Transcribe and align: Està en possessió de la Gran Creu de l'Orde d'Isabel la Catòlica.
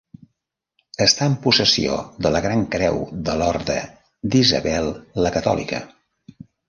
Està 1.05 1.25
en 1.31 1.33
possessió 1.43 1.97
de 2.27 2.31
la 2.35 2.41
Gran 2.45 2.63
Creu 2.75 2.97
de 3.29 3.35
l'Orde 3.43 3.77
d'Isabel 4.33 4.91
la 5.27 5.33
Catòlica. 5.37 5.83